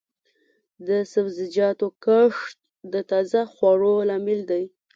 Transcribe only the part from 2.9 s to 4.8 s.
د تازه خوړو لامل دی.